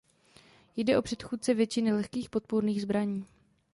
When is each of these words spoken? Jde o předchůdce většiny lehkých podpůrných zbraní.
Jde 0.75 0.97
o 0.97 1.01
předchůdce 1.01 1.53
většiny 1.53 1.93
lehkých 1.93 2.29
podpůrných 2.29 2.81
zbraní. 2.81 3.25